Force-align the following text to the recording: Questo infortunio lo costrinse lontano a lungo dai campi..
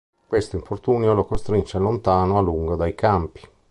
Questo 0.25 0.55
infortunio 0.55 1.13
lo 1.13 1.25
costrinse 1.25 1.77
lontano 1.77 2.39
a 2.39 2.41
lungo 2.41 2.75
dai 2.75 2.95
campi.. 2.95 3.39